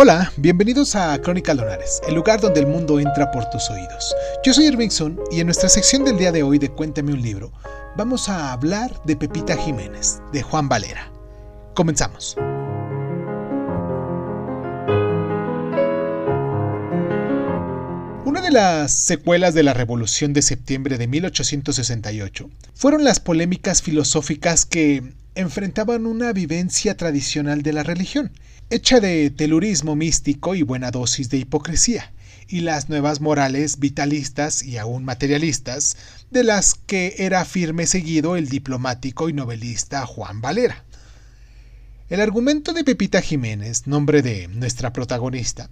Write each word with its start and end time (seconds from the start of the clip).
Hola, 0.00 0.32
bienvenidos 0.36 0.94
a 0.94 1.20
Crónica 1.20 1.52
Lonares, 1.54 2.00
el 2.06 2.14
lugar 2.14 2.40
donde 2.40 2.60
el 2.60 2.68
mundo 2.68 3.00
entra 3.00 3.32
por 3.32 3.50
tus 3.50 3.68
oídos. 3.68 4.14
Yo 4.44 4.54
soy 4.54 4.66
Irving 4.66 4.90
Sun 4.90 5.18
y 5.32 5.40
en 5.40 5.46
nuestra 5.46 5.68
sección 5.68 6.04
del 6.04 6.16
día 6.16 6.30
de 6.30 6.44
hoy 6.44 6.60
de 6.60 6.68
Cuéntame 6.68 7.12
un 7.12 7.20
libro, 7.20 7.50
vamos 7.96 8.28
a 8.28 8.52
hablar 8.52 8.92
de 9.02 9.16
Pepita 9.16 9.56
Jiménez, 9.56 10.22
de 10.32 10.40
Juan 10.40 10.68
Valera. 10.68 11.10
Comenzamos. 11.74 12.36
De 18.48 18.54
las 18.54 18.94
secuelas 18.94 19.52
de 19.52 19.62
la 19.62 19.74
Revolución 19.74 20.32
de 20.32 20.40
septiembre 20.40 20.96
de 20.96 21.06
1868 21.06 22.48
fueron 22.72 23.04
las 23.04 23.20
polémicas 23.20 23.82
filosóficas 23.82 24.64
que 24.64 25.12
enfrentaban 25.34 26.06
una 26.06 26.32
vivencia 26.32 26.96
tradicional 26.96 27.60
de 27.60 27.74
la 27.74 27.82
religión 27.82 28.32
hecha 28.70 29.00
de 29.00 29.28
telurismo 29.28 29.96
místico 29.96 30.54
y 30.54 30.62
buena 30.62 30.90
dosis 30.90 31.28
de 31.28 31.36
hipocresía, 31.36 32.14
y 32.48 32.60
las 32.60 32.88
nuevas 32.88 33.20
morales 33.20 33.80
vitalistas 33.80 34.62
y 34.62 34.78
aún 34.78 35.04
materialistas, 35.04 35.98
de 36.30 36.42
las 36.42 36.72
que 36.74 37.16
era 37.18 37.44
firme 37.44 37.84
seguido 37.86 38.34
el 38.34 38.48
diplomático 38.48 39.28
y 39.28 39.34
novelista 39.34 40.06
Juan 40.06 40.40
Valera. 40.40 40.84
El 42.08 42.22
argumento 42.22 42.72
de 42.72 42.84
Pepita 42.84 43.20
Jiménez, 43.20 43.86
nombre 43.86 44.22
de 44.22 44.48
nuestra 44.48 44.94
protagonista, 44.94 45.68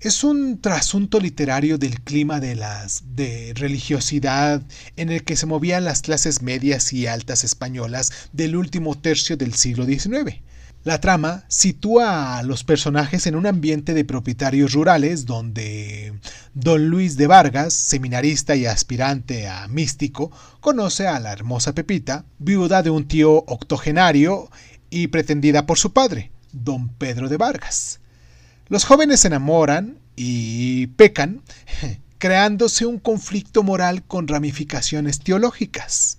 es 0.00 0.24
un 0.24 0.60
trasunto 0.60 1.20
literario 1.20 1.76
del 1.76 2.00
clima 2.00 2.40
de 2.40 2.56
las 2.56 3.02
de 3.14 3.52
religiosidad 3.54 4.62
en 4.96 5.10
el 5.10 5.24
que 5.24 5.36
se 5.36 5.46
movían 5.46 5.84
las 5.84 6.02
clases 6.02 6.42
medias 6.42 6.92
y 6.92 7.06
altas 7.06 7.44
españolas 7.44 8.12
del 8.32 8.56
último 8.56 8.96
tercio 8.96 9.36
del 9.36 9.54
siglo 9.54 9.84
XIX 9.84 10.40
la 10.82 10.98
trama 10.98 11.44
sitúa 11.48 12.38
a 12.38 12.42
los 12.42 12.64
personajes 12.64 13.26
en 13.26 13.36
un 13.36 13.46
ambiente 13.46 13.92
de 13.92 14.04
propietarios 14.04 14.72
rurales 14.72 15.26
donde 15.26 16.14
don 16.54 16.88
Luis 16.88 17.18
de 17.18 17.26
Vargas, 17.26 17.74
seminarista 17.74 18.56
y 18.56 18.64
aspirante 18.64 19.46
a 19.46 19.68
místico, 19.68 20.32
conoce 20.60 21.06
a 21.06 21.20
la 21.20 21.32
hermosa 21.32 21.74
Pepita, 21.74 22.24
viuda 22.38 22.82
de 22.82 22.88
un 22.88 23.06
tío 23.06 23.44
octogenario 23.46 24.48
y 24.88 25.08
pretendida 25.08 25.66
por 25.66 25.78
su 25.78 25.92
padre, 25.92 26.32
don 26.52 26.88
Pedro 26.88 27.28
de 27.28 27.36
Vargas. 27.36 28.00
Los 28.70 28.84
jóvenes 28.84 29.18
se 29.18 29.26
enamoran 29.26 29.98
y 30.14 30.86
pecan, 30.86 31.42
creándose 32.18 32.86
un 32.86 33.00
conflicto 33.00 33.64
moral 33.64 34.04
con 34.04 34.28
ramificaciones 34.28 35.18
teológicas. 35.18 36.18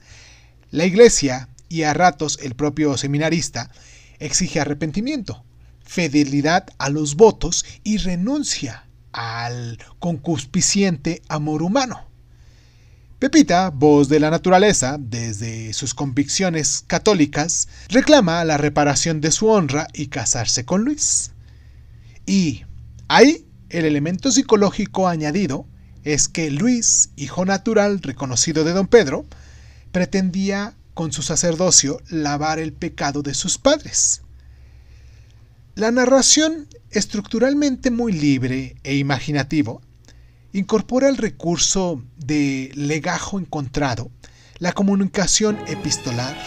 La 0.69 0.83
iglesia, 0.83 1.47
y 1.69 1.83
a 1.83 1.93
ratos 1.93 2.39
el 2.41 2.55
propio 2.55 2.97
seminarista, 2.97 3.71
exige 4.19 4.59
arrepentimiento, 4.59 5.45
fidelidad 5.85 6.67
a 6.77 6.89
los 6.89 7.15
votos 7.15 7.63
y 7.85 7.99
renuncia 7.99 8.85
al 9.13 9.77
concupisciente 9.99 11.21
amor 11.29 11.63
humano. 11.63 12.05
Pepita, 13.17 13.69
voz 13.69 14.09
de 14.09 14.19
la 14.19 14.29
naturaleza, 14.29 14.97
desde 14.99 15.71
sus 15.71 15.93
convicciones 15.93 16.83
católicas, 16.85 17.69
reclama 17.87 18.43
la 18.43 18.57
reparación 18.57 19.21
de 19.21 19.31
su 19.31 19.47
honra 19.47 19.87
y 19.93 20.07
casarse 20.07 20.65
con 20.65 20.83
Luis. 20.83 21.31
Y 22.25 22.63
ahí 23.07 23.45
el 23.69 23.85
elemento 23.85 24.31
psicológico 24.31 25.07
añadido 25.07 25.65
es 26.03 26.27
que 26.27 26.51
Luis, 26.51 27.11
hijo 27.15 27.45
natural 27.45 28.01
reconocido 28.01 28.63
de 28.63 28.73
don 28.73 28.87
Pedro, 28.87 29.25
pretendía 29.91 30.75
con 30.93 31.11
su 31.11 31.21
sacerdocio 31.21 31.99
lavar 32.09 32.59
el 32.59 32.73
pecado 32.73 33.21
de 33.21 33.33
sus 33.33 33.57
padres. 33.57 34.21
La 35.75 35.91
narración, 35.91 36.67
estructuralmente 36.89 37.91
muy 37.91 38.11
libre 38.11 38.75
e 38.83 38.97
imaginativo, 38.97 39.81
incorpora 40.53 41.07
el 41.07 41.17
recurso 41.17 42.03
de 42.17 42.71
legajo 42.75 43.39
encontrado, 43.39 44.11
la 44.59 44.73
comunicación 44.73 45.57
epistolar 45.67 46.37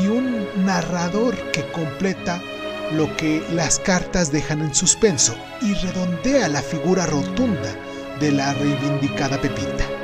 y 0.00 0.06
un 0.06 0.46
narrador 0.64 1.36
que 1.50 1.70
completa 1.72 2.40
lo 2.96 3.16
que 3.16 3.42
las 3.52 3.78
cartas 3.78 4.30
dejan 4.32 4.60
en 4.60 4.74
suspenso 4.74 5.34
y 5.60 5.74
redondea 5.74 6.48
la 6.48 6.62
figura 6.62 7.06
rotunda 7.06 7.74
de 8.20 8.32
la 8.32 8.54
reivindicada 8.54 9.40
Pepita. 9.40 10.01